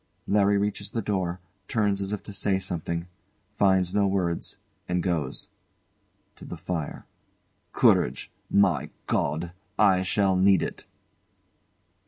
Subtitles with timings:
[0.25, 3.05] LARRY reaches the door, turns as if to say something
[3.55, 4.57] finds no words,
[4.89, 5.47] and goes.
[6.37, 7.05] [To the fire]
[7.71, 8.31] Courage!
[8.49, 9.51] My God!
[9.77, 10.87] I shall need it!